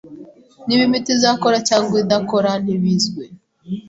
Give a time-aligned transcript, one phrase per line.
[0.65, 3.23] Niba imiti izakora cyangwa idakora ntibizwi.